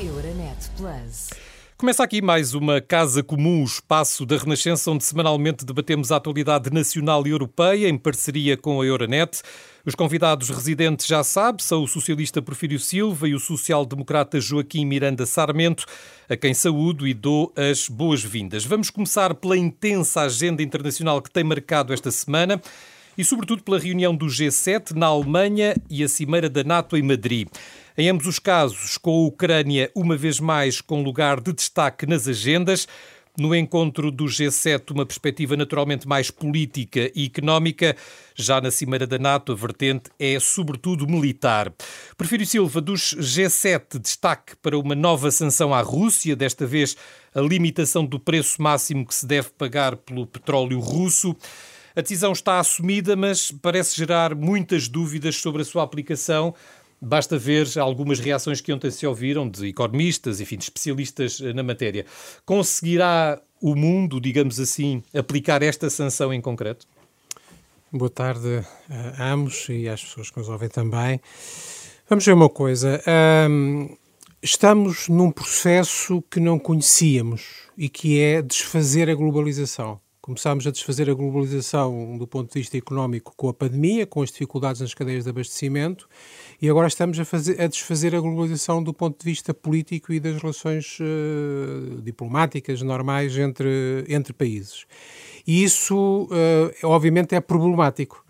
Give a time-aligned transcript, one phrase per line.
[0.00, 1.30] Euronet Plus.
[1.76, 6.68] Começa aqui mais uma Casa Comum, o espaço da Renascença, onde semanalmente debatemos a atualidade
[6.72, 9.40] nacional e europeia, em parceria com a Euronet.
[9.86, 15.26] Os convidados residentes já sabe, são o socialista Porfírio Silva e o social-democrata Joaquim Miranda
[15.26, 15.84] Sarmento,
[16.28, 18.64] a quem saúdo e dou as boas-vindas.
[18.64, 22.60] Vamos começar pela intensa agenda internacional que tem marcado esta semana
[23.16, 27.48] e, sobretudo, pela reunião do G7 na Alemanha e a Cimeira da NATO em Madrid.
[27.96, 32.26] Em ambos os casos, com a Ucrânia uma vez mais com lugar de destaque nas
[32.26, 32.88] agendas.
[33.38, 37.96] No encontro do G7, uma perspectiva naturalmente mais política e económica.
[38.34, 41.72] Já na Cimeira da NATO, a vertente é sobretudo militar.
[42.16, 46.96] Prefiro Silva, dos G7, destaque para uma nova sanção à Rússia, desta vez
[47.32, 51.36] a limitação do preço máximo que se deve pagar pelo petróleo russo.
[51.94, 56.52] A decisão está assumida, mas parece gerar muitas dúvidas sobre a sua aplicação.
[57.04, 62.06] Basta ver algumas reações que ontem se ouviram de economistas, enfim, de especialistas na matéria.
[62.46, 66.86] Conseguirá o mundo, digamos assim, aplicar esta sanção em concreto?
[67.92, 68.64] Boa tarde
[69.18, 71.20] a ambos e às pessoas que nos ouvem também.
[72.08, 73.00] Vamos ver uma coisa.
[73.48, 73.96] Um,
[74.42, 80.00] estamos num processo que não conhecíamos e que é desfazer a globalização.
[80.24, 84.30] Começámos a desfazer a globalização do ponto de vista económico com a pandemia, com as
[84.30, 86.08] dificuldades nas cadeias de abastecimento,
[86.62, 90.20] e agora estamos a, fazer, a desfazer a globalização do ponto de vista político e
[90.20, 94.86] das relações uh, diplomáticas normais entre, entre países.
[95.46, 98.23] E isso, uh, obviamente, é problemático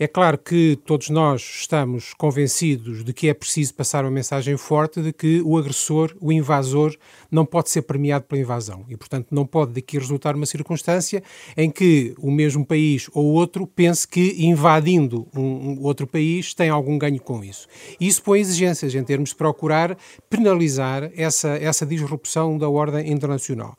[0.00, 5.02] é claro que todos nós estamos convencidos de que é preciso passar uma mensagem forte
[5.02, 6.96] de que o agressor, o invasor,
[7.28, 11.20] não pode ser premiado pela invasão e, portanto, não pode daqui resultar uma circunstância
[11.56, 16.96] em que o mesmo país ou outro pense que invadindo um, outro país tem algum
[16.96, 17.66] ganho com isso.
[18.00, 19.98] Isso põe exigências em termos de procurar
[20.30, 23.76] penalizar essa, essa disrupção da ordem internacional.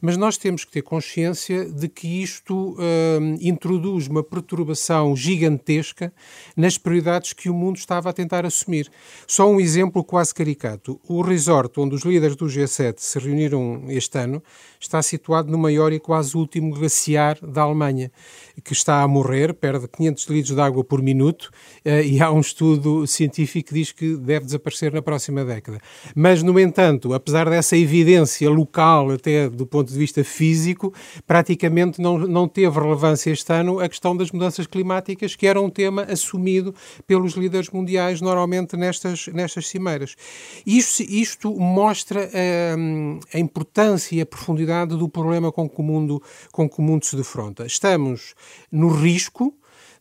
[0.00, 6.12] Mas nós temos que ter consciência de que isto hum, introduz uma perturbação gigantesca gigantesca
[6.56, 8.90] nas prioridades que o mundo estava a tentar assumir.
[9.26, 11.00] Só um exemplo quase caricato.
[11.06, 14.42] O resort onde os líderes do G7 se reuniram este ano
[14.80, 18.10] está situado no maior e quase último glaciar da Alemanha,
[18.64, 21.50] que está a morrer, perde 500 litros de água por minuto
[21.84, 25.78] eh, e há um estudo científico que diz que deve desaparecer na próxima década.
[26.14, 30.94] Mas, no entanto, apesar dessa evidência local, até do ponto de vista físico,
[31.26, 35.70] praticamente não, não teve relevância este ano a questão das mudanças climáticas, que era um
[35.70, 36.74] tema assumido
[37.06, 40.16] pelos líderes mundiais normalmente nestas, nestas cimeiras.
[40.66, 42.28] Isto, isto mostra
[42.78, 46.22] hum, a importância e a profundidade do problema com que o mundo,
[46.52, 47.66] com que o mundo se defronta.
[47.66, 48.34] Estamos
[48.70, 49.54] no risco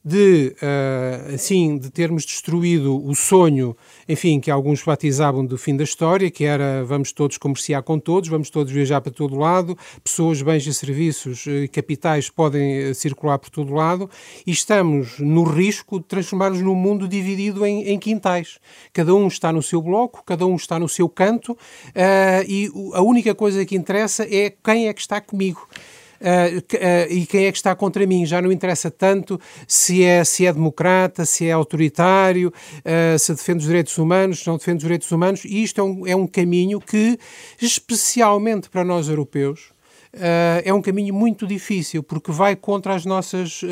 [0.03, 3.75] de, uh, assim, de termos destruído o sonho,
[4.07, 8.29] enfim, que alguns batizavam do fim da história, que era vamos todos comerciar com todos,
[8.29, 13.37] vamos todos viajar para todo lado, pessoas, bens e serviços e capitais podem uh, circular
[13.37, 14.09] por todo lado,
[14.47, 18.57] e estamos no risco de transformarmos num mundo dividido em, em, quintais.
[18.93, 21.57] Cada um está no seu bloco, cada um está no seu canto, uh,
[22.47, 25.67] e a única coisa que interessa é quem é que está comigo.
[26.19, 28.25] Uh, uh, e quem é que está contra mim.
[28.25, 33.59] Já não interessa tanto se é, se é democrata, se é autoritário, uh, se defende
[33.59, 35.45] os direitos humanos, se não defende os direitos humanos.
[35.45, 37.17] E isto é um, é um caminho que,
[37.61, 39.71] especialmente para nós europeus,
[40.11, 43.67] Uh, é um caminho muito difícil, porque vai contra as nossas uh,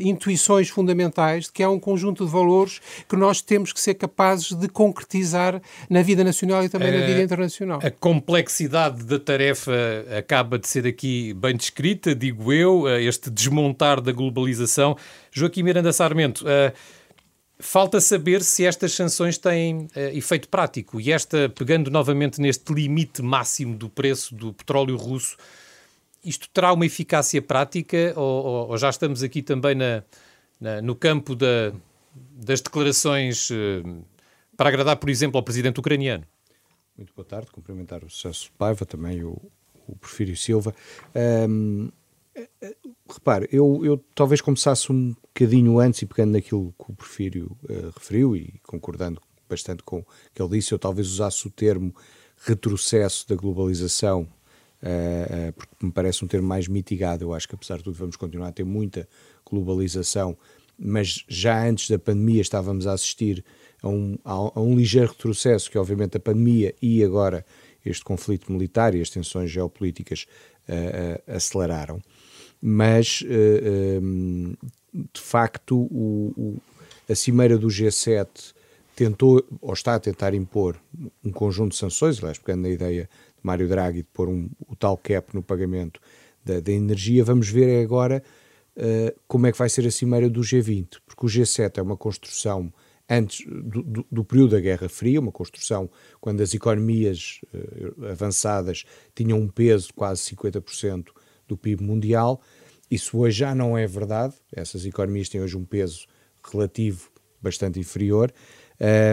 [0.00, 4.52] intuições fundamentais, de que há um conjunto de valores que nós temos que ser capazes
[4.52, 7.78] de concretizar na vida nacional e também uh, na vida internacional.
[7.82, 9.72] A complexidade da tarefa
[10.18, 14.96] acaba de ser aqui bem descrita, digo eu, este desmontar da globalização.
[15.30, 16.44] Joaquim Miranda Sarmento.
[17.58, 23.22] Falta saber se estas sanções têm uh, efeito prático e esta, pegando novamente neste limite
[23.22, 25.36] máximo do preço do petróleo russo,
[26.26, 30.02] isto terá uma eficácia prática ou, ou já estamos aqui também na,
[30.60, 31.72] na, no campo da,
[32.14, 34.04] das declarações uh,
[34.56, 36.24] para agradar, por exemplo, ao presidente ucraniano?
[36.96, 39.40] Muito boa tarde, cumprimentar o Celso Paiva, também o,
[39.86, 40.74] o Porfírio Silva.
[41.48, 41.90] Um,
[43.08, 47.90] repare, eu, eu, talvez começasse um bocadinho antes e pegando naquilo que o Porfírio uh,
[47.94, 51.94] referiu e concordando bastante com o que ele disse, eu talvez usasse o termo
[52.36, 54.26] retrocesso da globalização
[54.82, 57.24] uh, porque me parece um termo mais mitigado.
[57.24, 59.08] Eu acho que, apesar de tudo, vamos continuar a ter muita
[59.48, 60.36] globalização,
[60.78, 63.44] mas já antes da pandemia estávamos a assistir
[63.82, 67.44] a um, a, um ligeiro retrocesso, que obviamente a pandemia e agora
[67.84, 70.26] este conflito militar e as tensões geopolíticas
[70.68, 72.02] uh, aceleraram.
[72.60, 73.22] Mas,
[74.02, 74.54] um,
[74.94, 76.56] de facto, o, o,
[77.08, 78.54] a cimeira do G7
[78.96, 80.76] tentou ou está a tentar impor
[81.22, 83.08] um conjunto de sanções, aliás, pegando na ideia de
[83.42, 86.00] Mário Draghi de pôr um, o tal cap no pagamento
[86.44, 88.22] da, da energia, vamos ver agora
[88.76, 91.96] uh, como é que vai ser a cimeira do G20, porque o G7 é uma
[91.96, 92.72] construção
[93.08, 95.88] antes do, do, do, período da Guerra Fria, uma construção
[96.20, 98.84] quando as economias uh, avançadas
[99.14, 101.06] tinham um peso de quase 50%
[101.46, 102.40] do PIB mundial.
[102.90, 104.34] Isso hoje já não é verdade.
[104.52, 106.06] Essas economias têm hoje um peso
[106.42, 107.10] relativo
[107.40, 108.32] bastante inferior.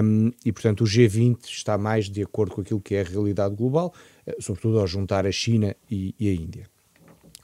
[0.04, 3.56] Um, e, portanto, o G20 está mais de acordo com aquilo que é a realidade
[3.56, 3.94] global,
[4.40, 6.68] sobretudo ao juntar a China e, e a Índia.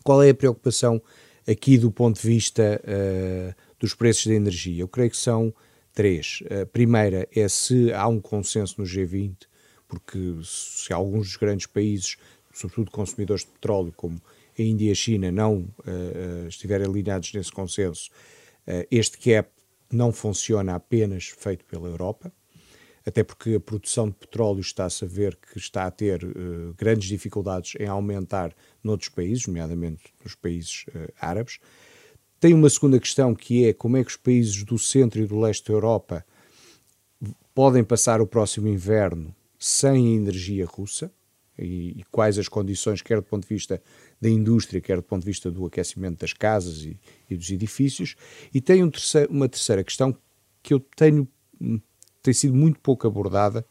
[0.03, 1.01] Qual é a preocupação
[1.47, 4.81] aqui do ponto de vista uh, dos preços da energia?
[4.81, 5.53] Eu creio que são
[5.93, 6.41] três.
[6.61, 9.35] A primeira é se há um consenso no G20,
[9.87, 12.15] porque se alguns dos grandes países,
[12.53, 14.21] sobretudo consumidores de petróleo, como
[14.57, 18.09] a Índia e a China, não uh, estiverem alinhados nesse consenso,
[18.67, 19.49] uh, este cap
[19.91, 22.31] não funciona apenas feito pela Europa,
[23.05, 27.07] até porque a produção de petróleo está-se a ver que está a ter uh, grandes
[27.07, 28.53] dificuldades em aumentar
[28.83, 31.59] noutros países, nomeadamente nos países uh, árabes.
[32.39, 35.39] Tem uma segunda questão que é como é que os países do centro e do
[35.39, 36.25] leste da Europa
[37.53, 41.11] podem passar o próximo inverno sem energia russa
[41.57, 43.81] e, e, quais as condições, quer do ponto de vista
[44.21, 46.97] da indústria, quer do ponto de vista do aquecimento das casas e,
[47.29, 48.15] e dos edifícios.
[48.53, 50.15] E tem um terceiro, uma terceira questão
[50.63, 51.27] que eu tenho
[52.29, 53.65] tem sido muito pouco abordada,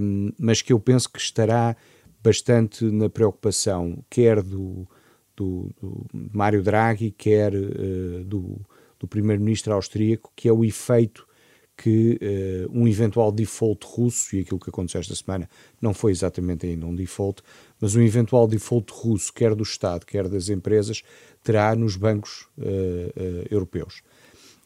[0.00, 1.74] um, mas que eu penso que estará
[2.22, 4.86] bastante na preocupação, quer do,
[5.34, 8.60] do, do Mário Draghi, quer uh, do,
[9.00, 11.26] do primeiro-ministro austríaco, que é o efeito
[11.74, 15.48] que uh, um eventual default russo, e aquilo que aconteceu esta semana
[15.80, 17.40] não foi exatamente ainda um default,
[17.80, 21.02] mas um eventual default russo, quer do Estado, quer das empresas,
[21.42, 24.02] terá nos bancos uh, uh, europeus.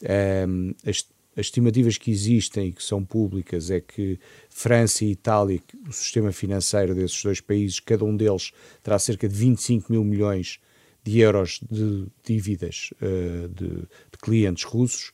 [0.03, 1.07] Um, as,
[1.37, 4.19] as, estimativas que existem e que são públicas é que
[4.51, 8.53] França e Itália, o sistema financeiro desses dois países, cada um deles
[8.83, 10.61] terá cerca de 25 mil milhões
[11.05, 15.13] de euros de dívidas de, de, clientes russos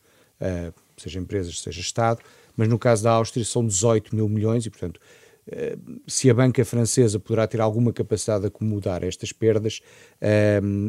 [1.02, 2.20] seja empresas, seja Estado,
[2.56, 5.00] mas no caso da Áustria são 18 mil milhões e, portanto,
[5.46, 5.76] eh,
[6.06, 9.80] se a banca francesa poderá ter alguma capacidade de acomodar estas perdas,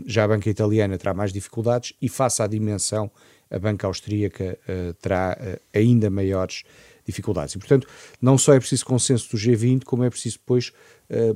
[0.05, 3.11] já a banca italiana terá mais dificuldades e, face à dimensão,
[3.49, 5.37] a banca austríaca eh, terá
[5.73, 6.63] ainda maiores
[7.05, 7.55] dificuldades.
[7.55, 7.87] E, portanto,
[8.21, 10.71] não só é preciso consenso do G20, como é preciso depois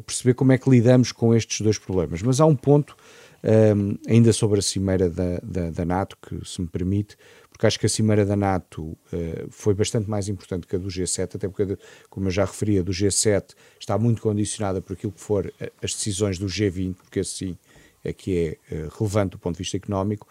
[0.06, 2.22] perceber como é que lidamos com estes dois problemas.
[2.22, 2.96] Mas há um ponto,
[4.08, 7.18] ainda sobre a cimeira da, da, da NATO, que, se me permite,
[7.54, 8.98] porque acho que a Cimeira da NATO uh,
[9.50, 11.78] foi bastante mais importante que a do G7, até porque,
[12.10, 15.94] como eu já referi, a do G7 está muito condicionada por aquilo que for as
[15.94, 17.56] decisões do G20, porque assim
[18.04, 20.28] é que é uh, relevante do ponto de vista económico,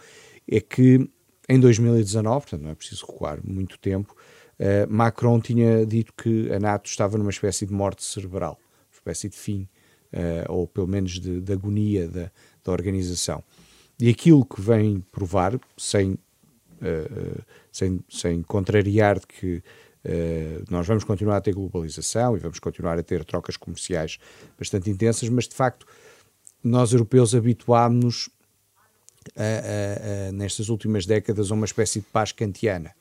[0.50, 1.08] é que
[1.54, 4.14] em 2019, portanto não é preciso recuar muito tempo,
[4.58, 8.58] uh, Macron tinha dito que a NATO estava numa espécie de morte cerebral,
[8.90, 9.68] uma espécie de fim,
[10.46, 12.30] ou pelo menos de, de agonia da,
[12.62, 13.42] da organização.
[13.98, 16.18] E aquilo que vem provar, sem
[16.82, 19.56] uh, sem, sem contrariar de que
[20.04, 24.18] uh, nós vamos continuar a ter globalização e vamos continuar a ter trocas comerciais
[24.58, 25.86] bastante intensas, mas de facto
[26.62, 28.28] nós europeus habituámos-nos
[30.32, 32.92] nestas últimas décadas a uma espécie de paz kantiana.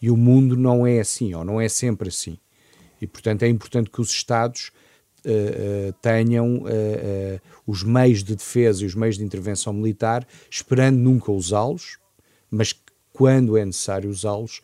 [0.00, 2.38] E o mundo não é assim, ou não é sempre assim.
[3.00, 4.70] E, portanto, é importante que os Estados
[5.24, 10.96] uh, uh, tenham uh, os meios de defesa e os meios de intervenção militar, esperando
[10.96, 11.98] nunca usá-los,
[12.50, 12.74] mas
[13.12, 14.60] quando é necessário usá-los,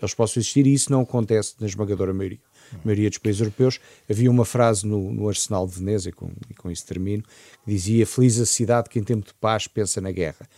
[0.00, 2.38] eles possam existir, e isso não acontece na esmagadora maioria.
[2.84, 3.80] Maioria dos países europeus.
[4.08, 7.70] Havia uma frase no, no Arsenal de Veneza, e com, e com isso termino, que
[7.70, 10.48] dizia: Feliz a cidade que em tempo de paz pensa na guerra.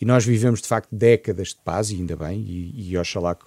[0.00, 3.44] E nós vivemos, de facto, décadas de paz, e ainda bem, e, e oxalá que,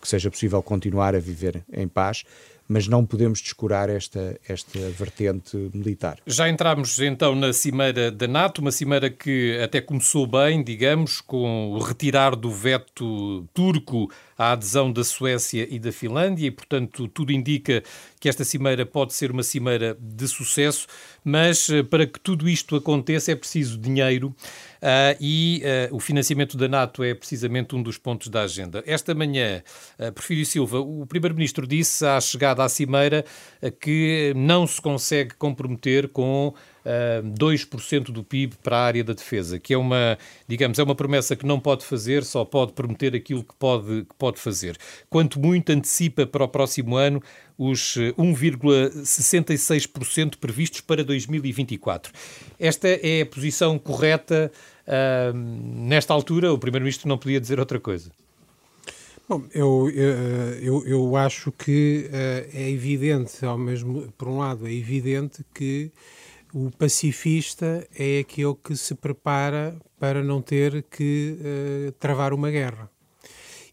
[0.00, 2.24] que seja possível continuar a viver em paz,
[2.70, 6.18] mas não podemos descurar esta, esta vertente militar.
[6.24, 11.72] Já entramos então na cimeira da NATO, uma cimeira que até começou bem, digamos, com
[11.72, 14.08] o retirar do veto turco
[14.40, 17.82] a adesão da Suécia e da Finlândia e, portanto, tudo indica
[18.18, 20.86] que esta cimeira pode ser uma cimeira de sucesso,
[21.22, 24.34] mas eh, para que tudo isto aconteça é preciso dinheiro.
[24.80, 28.82] Uh, e uh, o financiamento da NATO é precisamente um dos pontos da agenda.
[28.86, 29.62] Esta manhã,
[29.98, 33.22] uh, Silva, o Primeiro-Ministro disse à chegada à Cimeira
[33.78, 39.58] que não se consegue comprometer com uh, 2% do PIB para a área da defesa,
[39.58, 43.44] que é uma, digamos, é uma promessa que não pode fazer, só pode prometer aquilo
[43.44, 44.78] que pode, que pode fazer.
[45.08, 47.22] Quanto muito antecipa para o próximo ano
[47.58, 52.12] os 1,66% previstos para 2024.
[52.58, 54.50] Esta é a posição correta
[54.86, 56.52] uh, nesta altura?
[56.52, 58.10] O Primeiro-Ministro não podia dizer outra coisa.
[59.28, 59.88] Bom, eu,
[60.60, 62.10] eu, eu acho que
[62.52, 65.92] é evidente, ao mesmo, por um lado, é evidente que
[66.52, 72.90] o pacifista é aquele que se prepara para não ter que uh, travar uma guerra.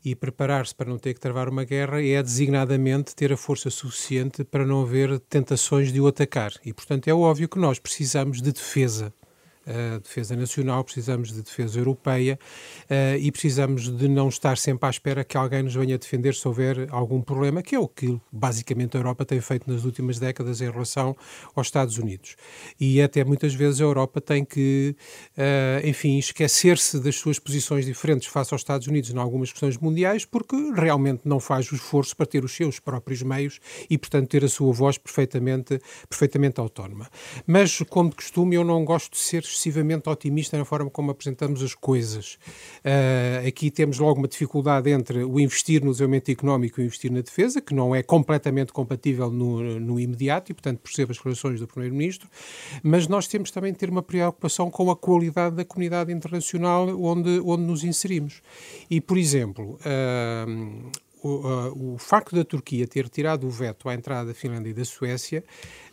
[0.05, 4.43] E preparar-se para não ter que travar uma guerra é designadamente ter a força suficiente
[4.43, 6.53] para não haver tentações de o atacar.
[6.63, 9.13] E, portanto, é óbvio que nós precisamos de defesa
[9.67, 12.39] a defesa nacional, precisamos de defesa europeia
[12.83, 16.47] uh, e precisamos de não estar sempre à espera que alguém nos venha defender se
[16.47, 20.62] houver algum problema, que é o que basicamente a Europa tem feito nas últimas décadas
[20.62, 21.15] em relação
[21.55, 22.36] aos Estados Unidos.
[22.79, 24.95] E até muitas vezes a Europa tem que,
[25.38, 30.24] uh, enfim, esquecer-se das suas posições diferentes face aos Estados Unidos em algumas questões mundiais,
[30.24, 33.59] porque realmente não faz o esforço para ter os seus próprios meios
[33.89, 37.09] e, portanto, ter a sua voz perfeitamente, perfeitamente autónoma.
[37.45, 41.61] Mas, como de costume, eu não gosto de ser excessivamente otimista na forma como apresentamos
[41.63, 42.37] as coisas.
[42.85, 47.11] Uh, aqui temos logo uma dificuldade entre o investir no desenvolvimento económico e o investir
[47.11, 51.59] na defesa, que não é completamente compatível no, no imediato, e portanto percebo as declarações
[51.59, 52.29] do Primeiro-Ministro,
[52.83, 57.41] mas nós temos também de ter uma preocupação com a qualidade da comunidade internacional onde,
[57.43, 58.41] onde nos inserimos.
[58.89, 63.93] E, por exemplo, uh, o, uh, o, facto da Turquia ter tirado o veto à
[63.93, 65.43] entrada da Finlândia e da Suécia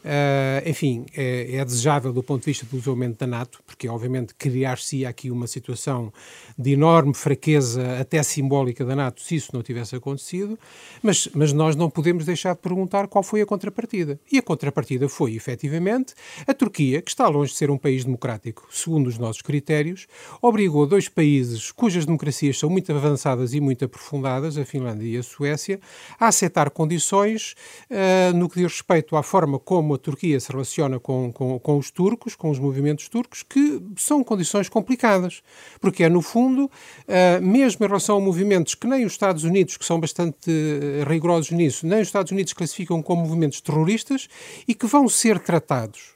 [0.04, 4.34] Uh, enfim, é, é, desejável do ponto de vista do desenvolvimento da NATO, porque obviamente
[4.34, 6.12] criar-se aqui uma situação
[6.58, 10.58] de enorme fraqueza, até simbólica da NATO, se isso não tivesse acontecido,
[11.02, 14.20] mas, mas nós não podemos deixar de perguntar qual foi a contrapartida.
[14.30, 16.12] E a contrapartida foi, efetivamente,
[16.46, 20.06] a Turquia, que está longe de ser um país democrático, segundo os nossos critérios,
[20.42, 25.22] obrigou dois países cujas democracias são muito avançadas e muito aprofundadas, a Finlândia e a
[25.22, 25.80] Suécia,
[26.20, 27.54] a aceitar condições
[27.90, 31.78] uh, no que diz respeito à forma como a Turquia se relaciona com, com, com,
[31.78, 35.42] os turcos, com os movimentos turcos, que são condições complicadas.
[35.80, 39.76] Porque é, no fundo, uh, mesmo em relação a movimentos que nem os Estados Unidos,
[39.76, 44.28] que são bastante uh, rigorosos nisso, nem os Estados Unidos classificam como movimentos terroristas
[44.66, 46.13] e que vão ser tratados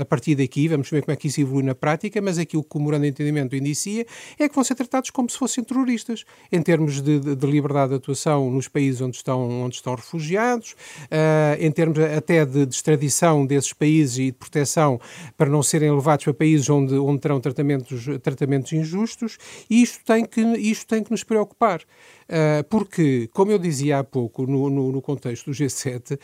[0.00, 2.76] a partir daqui, vamos ver como é que isso evolui na prática, mas aquilo que
[2.76, 4.06] o Morando de Entendimento indicia
[4.38, 7.90] é que vão ser tratados como se fossem terroristas, em termos de, de, de liberdade
[7.90, 10.72] de atuação nos países onde estão, onde estão refugiados,
[11.04, 15.00] uh, em termos até de, de, extradição desses países e de proteção
[15.36, 20.24] para não serem levados para países onde, onde terão tratamentos, tratamentos injustos, e isto tem
[20.24, 21.80] que, isto tem que nos preocupar.
[22.28, 26.18] Uh, porque, como eu dizia há pouco, no, no, no contexto do G7, uh,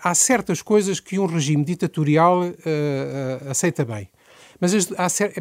[0.00, 4.08] há certas coisas que um regime ditatorial uh, aceita bem.
[4.60, 4.88] Mas, as,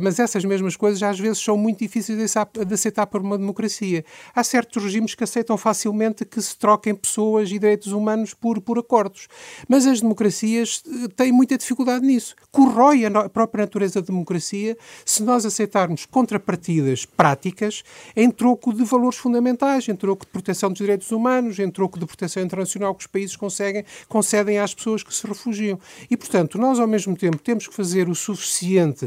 [0.01, 4.05] mas essas mesmas coisas às vezes são muito difíceis de, de aceitar por uma democracia.
[4.35, 8.77] Há certos regimes que aceitam facilmente que se troquem pessoas e direitos humanos por, por
[8.77, 9.27] acordos.
[9.67, 12.35] Mas as democracias eh, têm muita dificuldade nisso.
[12.51, 17.83] Corrói a, no, a própria natureza da democracia se nós aceitarmos contrapartidas práticas
[18.15, 22.05] em troco de valores fundamentais, em troco de proteção dos direitos humanos, em troco de
[22.05, 25.79] proteção internacional que os países conseguem, concedem às pessoas que se refugiam.
[26.09, 29.06] E, portanto, nós ao mesmo tempo temos que fazer o suficiente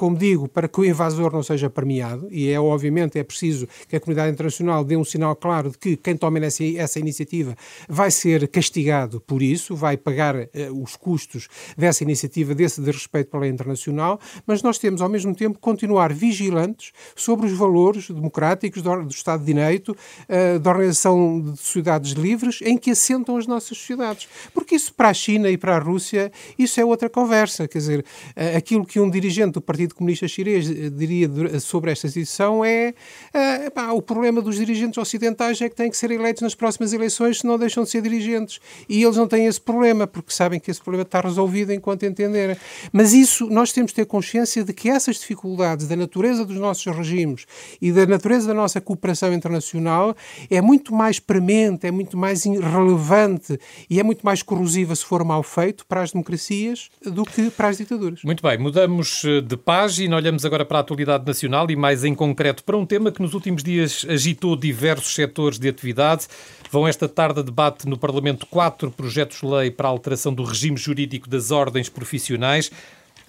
[0.00, 3.94] como digo, para que o invasor não seja premiado, e é obviamente é preciso que
[3.94, 7.54] a comunidade internacional dê um sinal claro de que quem toma essa, essa iniciativa
[7.86, 13.30] vai ser castigado por isso, vai pagar uh, os custos dessa iniciativa, desse de respeito
[13.30, 18.80] pela lei internacional, mas nós temos ao mesmo tempo continuar vigilantes sobre os valores democráticos
[18.80, 23.46] do, do Estado de Direito, uh, da Organização de Sociedades Livres, em que assentam as
[23.46, 24.26] nossas sociedades.
[24.54, 28.00] Porque isso para a China e para a Rússia, isso é outra conversa, quer dizer,
[28.00, 31.28] uh, aquilo que um dirigente do Partido Comunista Chinês eh, diria
[31.60, 32.94] sobre esta situação é
[33.34, 36.92] uh, pá, o problema dos dirigentes ocidentais é que têm que ser eleitos nas próximas
[36.92, 38.60] eleições se não deixam de ser dirigentes.
[38.88, 42.56] E eles não têm esse problema, porque sabem que esse problema está resolvido enquanto entenderem.
[42.92, 46.84] Mas isso, nós temos de ter consciência de que essas dificuldades da natureza dos nossos
[46.94, 47.46] regimes
[47.80, 50.16] e da natureza da nossa cooperação internacional
[50.50, 55.24] é muito mais premente, é muito mais relevante e é muito mais corrosiva se for
[55.24, 58.22] mal feito para as democracias do que para as ditaduras.
[58.22, 62.12] Muito bem, mudamos eh, de página, olhamos agora para a atualidade nacional e mais em
[62.12, 66.26] concreto para um tema que nos últimos dias agitou diversos setores de atividade.
[66.72, 70.42] Vão esta tarde a debate no Parlamento quatro projetos de lei para a alteração do
[70.42, 72.68] regime jurídico das ordens profissionais.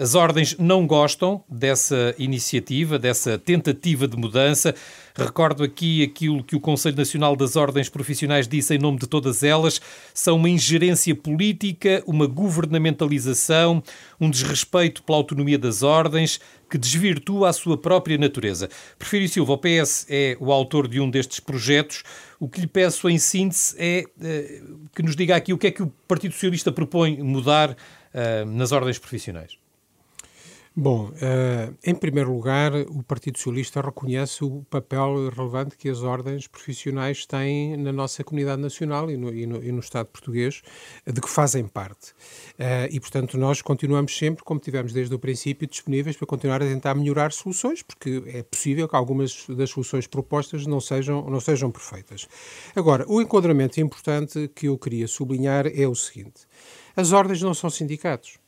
[0.01, 4.73] As ordens não gostam dessa iniciativa, dessa tentativa de mudança.
[5.13, 9.43] Recordo aqui aquilo que o Conselho Nacional das Ordens Profissionais disse em nome de todas
[9.43, 9.79] elas:
[10.11, 13.83] são uma ingerência política, uma governamentalização,
[14.19, 18.69] um desrespeito pela autonomia das ordens que desvirtua a sua própria natureza.
[18.97, 22.01] Prefiro Silva, o PS é o autor de um destes projetos.
[22.39, 25.71] O que lhe peço em síntese é uh, que nos diga aqui o que é
[25.71, 29.60] que o Partido Socialista propõe mudar uh, nas ordens profissionais.
[30.73, 36.47] Bom, uh, em primeiro lugar, o Partido Socialista reconhece o papel relevante que as ordens
[36.47, 40.61] profissionais têm na nossa comunidade nacional e no, e no, e no Estado português,
[41.05, 42.11] de que fazem parte.
[42.53, 46.65] Uh, e, portanto, nós continuamos sempre, como tivemos desde o princípio, disponíveis para continuar a
[46.65, 51.69] tentar melhorar soluções, porque é possível que algumas das soluções propostas não sejam, não sejam
[51.69, 52.29] perfeitas.
[52.73, 56.47] Agora, o enquadramento importante que eu queria sublinhar é o seguinte:
[56.95, 58.40] as ordens não são sindicatos.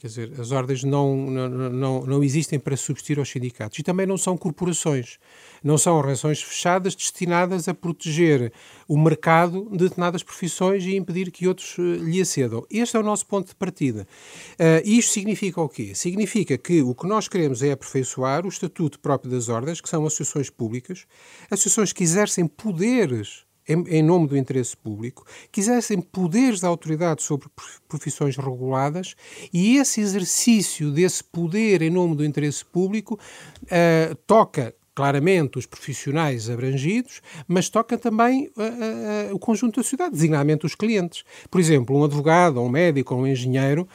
[0.00, 4.06] Quer dizer, as ordens não, não, não, não existem para substituir aos sindicatos e também
[4.06, 5.18] não são corporações.
[5.62, 8.52] Não são organizações fechadas destinadas a proteger
[8.86, 12.66] o mercado de determinadas profissões e impedir que outros eh, lhe acedam.
[12.70, 14.06] Este é o nosso ponto de partida.
[14.54, 15.94] Uh, isto significa o quê?
[15.94, 20.04] Significa que o que nós queremos é aperfeiçoar o estatuto próprio das ordens, que são
[20.04, 21.06] associações públicas,
[21.50, 27.48] associações que exercem poderes em, em, nome do interesse público, quisessem poderes da autoridade sobre
[27.88, 29.14] profissões reguladas
[29.52, 33.18] e esse exercício desse poder em nome do interesse público
[33.64, 40.12] uh, toca claramente os profissionais abrangidos, mas toca também uh, uh, o conjunto da sociedade,
[40.12, 41.24] designadamente os clientes.
[41.50, 43.88] Por exemplo, um advogado, um médico ou um engenheiro,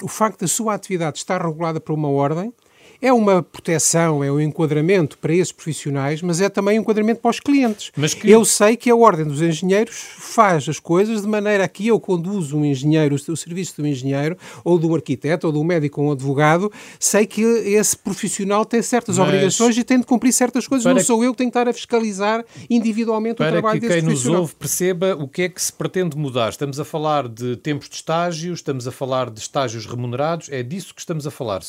[0.00, 2.52] o facto da sua atividade estar regulada por uma ordem
[3.00, 7.30] é uma proteção, é um enquadramento para esses profissionais, mas é também um enquadramento para
[7.30, 7.92] os clientes.
[7.96, 8.30] Mas que...
[8.30, 12.00] Eu sei que a Ordem dos Engenheiros faz as coisas de maneira a que eu
[12.00, 16.12] conduzo um engenheiro, o serviço do engenheiro, ou do arquiteto, ou do médico ou um
[16.12, 19.28] advogado, sei que esse profissional tem certas mas...
[19.28, 20.82] obrigações e tem de cumprir certas coisas.
[20.82, 20.94] Para...
[20.94, 24.08] Não sou eu que tenho que estar a fiscalizar individualmente para o trabalho desse profissional.
[24.08, 26.48] Para que quem nos ouve perceba o que é que se pretende mudar.
[26.48, 30.94] Estamos a falar de tempos de estágio, estamos a falar de estágios remunerados, é disso
[30.94, 31.60] que estamos a falar.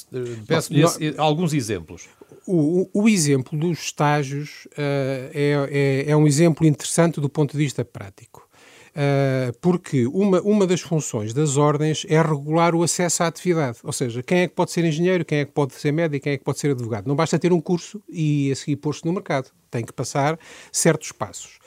[0.48, 0.84] Peço-lhe
[1.20, 2.08] alguns exemplos.
[2.48, 7.58] O, o, exemplo dos estágios uh, é, é, é, um exemplo interessante do ponto de
[7.58, 8.48] vista prático.
[8.90, 13.78] Uh, porque uma, uma das funções das ordens é regular o acesso à atividade.
[13.84, 16.34] Ou seja, quem é que pode ser engenheiro, quem é que pode ser médico, quem
[16.34, 17.06] é que pode ser advogado.
[17.06, 19.52] Não basta ter um curso e a seguir pôr-se no mercado.
[19.70, 20.40] Tem que passar
[20.72, 21.60] certos passos.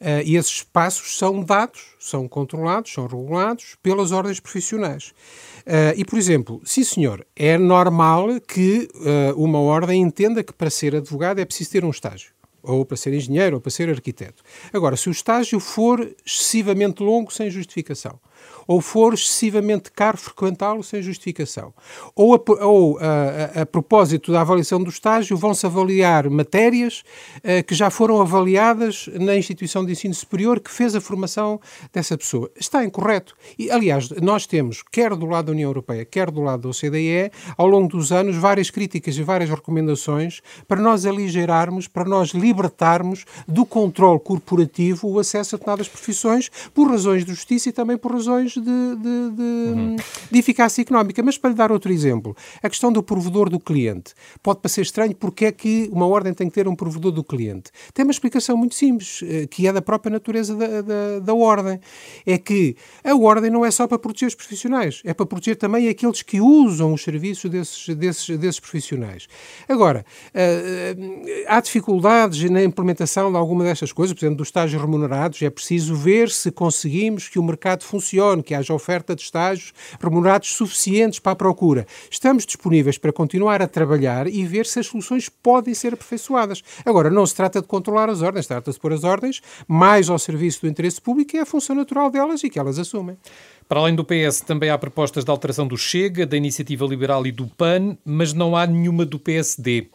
[0.00, 5.12] Uh, e esses passos são dados, são controlados, são regulados pelas ordens profissionais.
[5.66, 10.70] Uh, e, por exemplo, sim senhor, é normal que uh, uma ordem entenda que para
[10.70, 12.32] ser advogado é preciso ter um estágio
[12.62, 14.42] ou para ser engenheiro, ou para ser arquiteto.
[14.72, 18.20] Agora, se o estágio for excessivamente longo sem justificação,
[18.66, 21.74] ou for excessivamente caro frequentá-lo sem justificação.
[22.14, 27.02] Ou, a, ou a, a, a, propósito da avaliação do estágio, vão-se avaliar matérias
[27.38, 31.60] uh, que já foram avaliadas na instituição de ensino superior que fez a formação
[31.92, 32.50] dessa pessoa.
[32.56, 33.34] Está incorreto.
[33.58, 37.32] E, aliás, nós temos, quer do lado da União Europeia, quer do lado da OCDE,
[37.56, 43.24] ao longo dos anos, várias críticas e várias recomendações para nós aligerarmos, para nós libertarmos
[43.48, 48.12] do controle corporativo o acesso a determinadas profissões por razões de justiça e também por
[48.12, 49.96] razões de, de, de, uhum.
[50.30, 51.22] de, eficácia económica.
[51.22, 54.14] Mas para lhe dar outro exemplo, a questão do provedor do cliente.
[54.42, 57.70] Pode parecer estranho porque é que uma ordem tem que ter um provedor do cliente.
[57.92, 61.80] Tem uma explicação muito simples, eh, que é da própria natureza da, da, da ordem.
[62.26, 65.88] É que a ordem não é só para proteger os profissionais, é para proteger também
[65.88, 69.26] aqueles que usam os serviços desses, desses, desses profissionais.
[69.68, 75.40] Agora, uh, há dificuldades na implementação de alguma destas coisas, por exemplo, dos estágios remunerados,
[75.42, 80.52] é preciso ver se conseguimos que o mercado funcione, que haja oferta de estágios remunerados
[80.54, 81.86] suficientes para a procura.
[82.10, 86.62] Estamos disponíveis para continuar a trabalhar e ver se as soluções podem ser aperfeiçoadas.
[86.84, 90.18] Agora, não se trata de controlar as ordens, trata-se de pôr as ordens mais ao
[90.18, 93.16] serviço do interesse público e é a função natural delas e que elas assumem.
[93.68, 97.32] Para além do PS, também há propostas de alteração do Chega, da Iniciativa Liberal e
[97.32, 99.88] do PAN, mas não há nenhuma do PSD.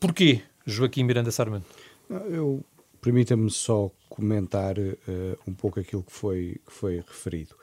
[0.00, 1.66] Porquê, Joaquim Miranda Sarmento?
[2.10, 2.64] Eu
[3.06, 4.92] permita-me só comentar uh,
[5.46, 7.54] um pouco aquilo que foi, que foi referido.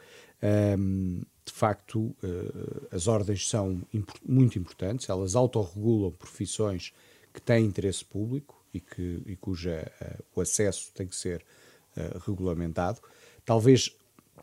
[0.80, 3.82] Um, de facto, uh, as ordens são
[4.26, 6.94] muito importantes, elas autorregulam profissões
[7.34, 11.46] que têm interesse público e, que, e cuja uh, o acesso tem que ser
[12.26, 13.00] regulamentado.
[13.46, 13.96] Talvez,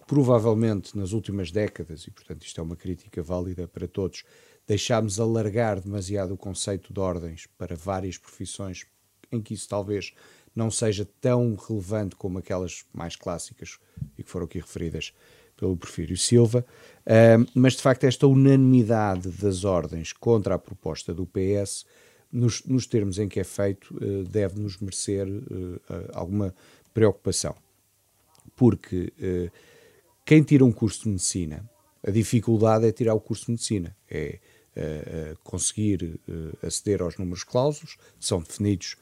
[0.07, 4.23] provavelmente, nas últimas décadas, e portanto isto é uma crítica válida para todos,
[4.69, 8.87] deixámos alargar demasiado o conceito de ordens para várias profissões
[9.33, 10.13] em que isso talvez
[10.55, 13.79] não seja tão relevante como aquelas mais clássicas
[14.19, 15.13] e que foram aqui referidas
[15.61, 16.65] pelo Porfírio Silva,
[17.03, 21.85] uh, mas de facto esta unanimidade das ordens contra a proposta do PS,
[22.33, 25.81] nos, nos termos em que é feito, uh, deve nos merecer uh,
[26.15, 26.55] alguma
[26.95, 27.55] preocupação.
[28.57, 29.13] Porque
[30.27, 31.65] quem tira um curso de medicina,
[32.07, 34.39] a dificuldade é tirar o curso de medicina, é
[35.43, 36.21] conseguir
[36.63, 38.97] aceder aos números clausos, são definidos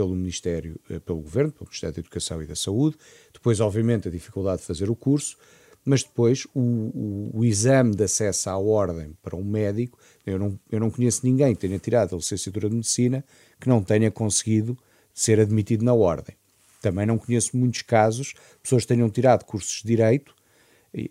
[0.00, 2.96] pelo Ministério, pelo Governo, pelo Ministério da Educação e da Saúde.
[3.32, 5.36] Depois, obviamente, a dificuldade de fazer o curso
[5.84, 10.60] mas depois o, o, o, exame de acesso à ordem para um médico, eu não,
[10.70, 13.24] eu não conheço ninguém que tenha tirado a licenciatura de medicina
[13.58, 14.76] que não tenha conseguido
[15.14, 16.36] ser admitido na ordem.
[16.82, 20.34] Também não conheço muitos casos, pessoas que tenham tirado cursos de direito
[20.92, 21.10] e,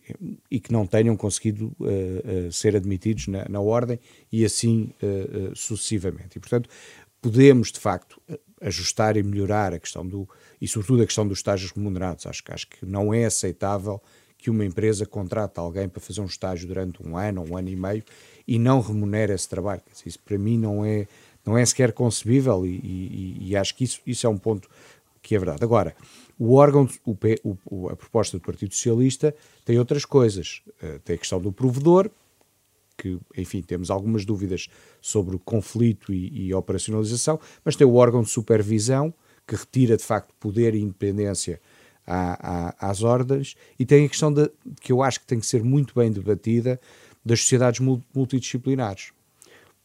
[0.52, 3.99] e que não tenham conseguido uh, uh, ser admitidos na, na, ordem
[4.32, 6.38] e assim uh, sucessivamente.
[6.38, 6.69] E, portanto,
[7.21, 8.21] podemos, de facto,
[8.62, 10.28] ajustar e melhorar a questão do,
[10.62, 12.26] e sobretudo a questão dos estágios remunerados.
[12.26, 14.02] Acho, acho que não é aceitável
[14.38, 17.76] que uma empresa contrate alguém para fazer um estágio durante um ano, um ano e
[17.76, 18.04] meio
[18.48, 19.82] e não remunera esse trabalho.
[20.06, 21.08] Isso para mim não é,
[21.45, 24.69] não é sequer concebível e, e, e acho que isso, isso é um ponto
[25.22, 25.63] que é verdade.
[25.63, 25.95] Agora,
[26.39, 27.17] o órgão, o,
[27.69, 30.62] o, a proposta do Partido Socialista tem outras coisas.
[30.82, 32.10] Uh, tem a questão do provedor,
[32.99, 34.67] que, enfim, temos algumas dúvidas
[35.01, 39.13] sobre o conflito e, e operacionalização, mas tem o órgão de supervisão,
[39.47, 41.62] que retira de facto poder e independência
[42.05, 45.45] à, à, às ordens, e tem a questão de, que eu acho que tem que
[45.45, 46.79] ser muito bem debatida
[47.23, 47.79] das sociedades
[48.13, 49.12] multidisciplinares.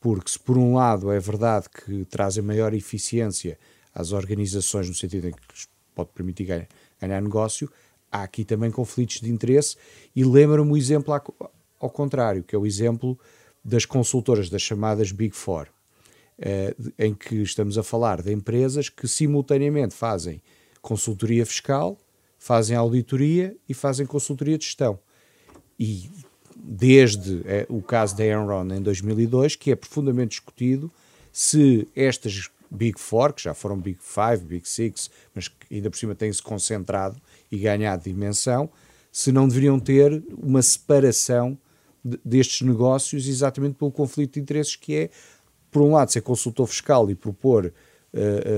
[0.01, 3.59] Porque, se por um lado é verdade que trazem maior eficiência
[3.95, 5.39] às organizações, no sentido em que
[5.95, 6.69] pode permitir ganhar,
[7.01, 7.71] ganhar negócio,
[8.11, 9.77] há aqui também conflitos de interesse.
[10.15, 11.15] E lembra-me o exemplo
[11.85, 13.19] ao contrário, que é o exemplo
[13.63, 15.69] das consultoras, das chamadas Big Four,
[16.39, 20.41] eh, em que estamos a falar de empresas que simultaneamente fazem
[20.81, 21.99] consultoria fiscal,
[22.39, 24.99] fazem auditoria e fazem consultoria de gestão.
[25.79, 26.11] E
[26.57, 30.91] desde é, o caso da Enron em 2002, que é profundamente discutido
[31.31, 35.99] se estas Big Four, que já foram Big Five, Big Six, mas que ainda por
[35.99, 37.21] cima têm-se concentrado
[37.53, 38.71] e ganhado dimensão,
[39.13, 41.59] se não deveriam ter uma separação
[42.25, 45.11] destes negócios exatamente pelo conflito de interesses que é,
[45.71, 47.71] por um lado, ser consultor fiscal e propor uh,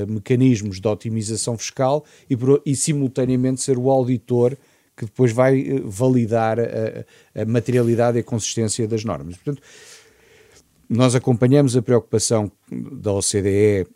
[0.04, 4.56] uh, mecanismos de otimização fiscal e, por, e, simultaneamente, ser o auditor
[4.96, 9.36] que depois vai uh, validar a, a, materialidade e a consistência das normas.
[9.36, 9.62] Portanto,
[10.88, 13.86] nós acompanhamos a preocupação da OCDE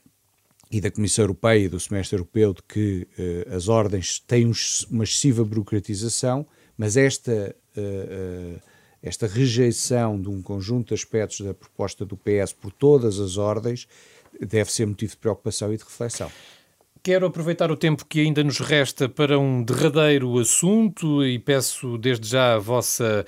[0.70, 4.52] e da Comissão Europeia e do Semestre Europeu de que uh, as ordens têm um,
[4.90, 6.46] uma excessiva burocratização,
[6.78, 8.60] mas esta, uh, uh,
[9.02, 13.88] esta rejeição de um conjunto de aspectos da proposta do PS por todas as ordens
[14.40, 16.30] deve ser motivo de preocupação e de reflexão.
[17.02, 22.28] Quero aproveitar o tempo que ainda nos resta para um derradeiro assunto e peço desde
[22.28, 23.24] já a vossa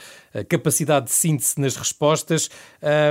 [0.47, 2.51] capacidade de síntese nas respostas.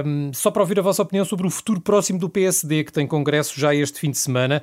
[0.06, 3.08] Um, só para ouvir a vossa opinião sobre o futuro próximo do PSD, que tem
[3.08, 4.62] congresso já este fim de semana.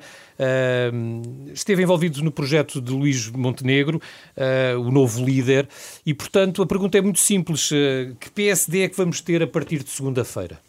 [0.93, 4.01] Um, esteve envolvido no projeto de Luís Montenegro,
[4.37, 5.67] uh, o novo líder,
[6.05, 9.47] e portanto a pergunta é muito simples: uh, que PSD é que vamos ter a
[9.47, 10.68] partir de segunda-feira?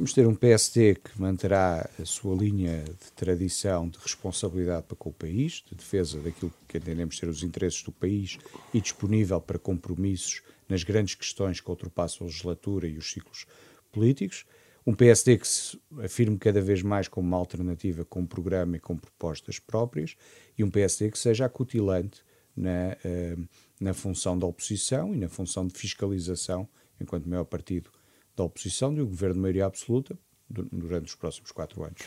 [0.00, 5.10] Vamos ter um PSD que manterá a sua linha de tradição de responsabilidade para com
[5.10, 8.38] o país, de defesa daquilo que entendemos ser os interesses do país
[8.72, 13.44] e disponível para compromissos nas grandes questões que ultrapassam a legislatura e os ciclos
[13.92, 14.46] políticos.
[14.86, 18.80] Um PSD que se afirme cada vez mais como uma alternativa com um programa e
[18.80, 20.16] com propostas próprias
[20.56, 22.22] e um PSD que seja acutilante
[22.56, 23.36] na, eh,
[23.78, 26.66] na função da oposição e na função de fiscalização,
[26.98, 27.90] enquanto maior partido
[28.36, 32.00] da oposição de um governo de maioria absoluta durante os próximos quatro anos.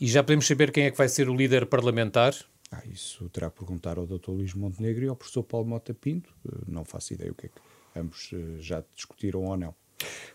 [0.00, 2.34] E já podemos saber quem é que vai ser o líder parlamentar?
[2.72, 4.30] Ah, isso terá que perguntar ao Dr.
[4.30, 6.32] Luís Montenegro e ao professor Paulo Mota Pinto.
[6.46, 9.74] Eh, não faço ideia o que é que ambos eh, já discutiram ou não.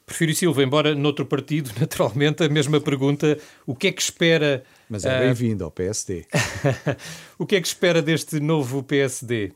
[0.06, 3.40] Prefiro Silva, embora noutro partido, naturalmente, a mesma pergunta.
[3.66, 4.64] O que é que espera.
[4.90, 5.68] Mas é bem-vindo uh...
[5.68, 6.26] ao PSD.
[7.40, 9.54] o que é que espera deste novo PSD?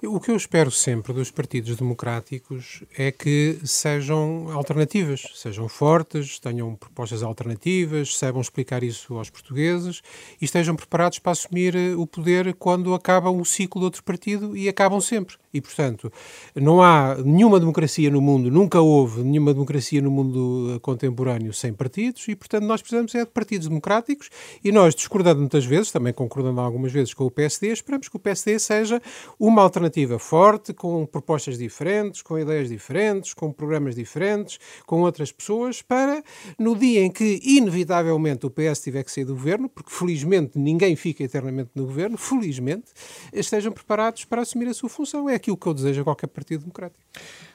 [0.00, 6.76] O que eu espero sempre dos partidos democráticos é que sejam alternativas, sejam fortes, tenham
[6.76, 10.00] propostas alternativas, saibam explicar isso aos portugueses
[10.40, 14.56] e estejam preparados para assumir eh, o poder quando acabam o ciclo de outro partido
[14.56, 15.34] e acabam sempre.
[15.52, 16.12] E, portanto,
[16.54, 21.72] não há nenhuma democracia no mundo, nunca houve nenhuma democracia no mundo eh, contemporâneo sem
[21.72, 24.30] partidos e, portanto, nós precisamos é de partidos democráticos
[24.62, 28.20] e nós, discordando muitas vezes, também concordando algumas vezes com o PSD, esperamos que o
[28.20, 29.02] PSD seja
[29.40, 29.87] uma alternativa
[30.18, 36.22] forte, com propostas diferentes, com ideias diferentes, com programas diferentes, com outras pessoas, para,
[36.58, 40.96] no dia em que, inevitavelmente, o PS tiver que sair do governo, porque, felizmente, ninguém
[40.96, 42.86] fica eternamente no governo, felizmente,
[43.32, 45.28] estejam preparados para assumir a sua função.
[45.28, 47.00] É aquilo que eu desejo a qualquer partido democrático.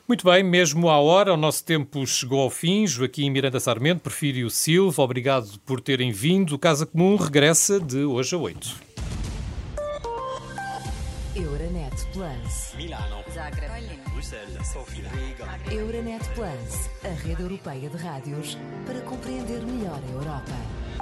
[0.08, 2.86] Muito bem, mesmo à hora, o nosso tempo chegou ao fim.
[2.86, 6.56] Joaquim Miranda Sarmento, Perfírio Silva, obrigado por terem vindo.
[6.56, 8.93] O Casa Comum regressa de hoje a 8.
[11.36, 12.76] Euronet Plus.
[12.78, 13.24] Milano.
[13.34, 13.72] Zagreb.
[14.12, 14.68] Bruxelas.
[14.72, 15.10] Sofia.
[15.10, 15.60] Riga.
[15.72, 20.93] Euronet Plus, a rede europeia de rádios para compreender melhor a Europa.